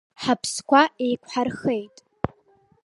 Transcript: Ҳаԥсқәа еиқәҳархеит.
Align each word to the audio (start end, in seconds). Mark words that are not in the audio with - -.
Ҳаԥсқәа 0.21 0.81
еиқәҳархеит. 1.05 1.95